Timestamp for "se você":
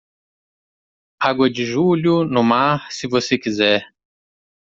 2.91-3.37